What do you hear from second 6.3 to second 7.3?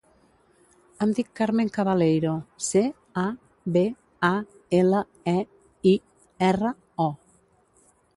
erra, o.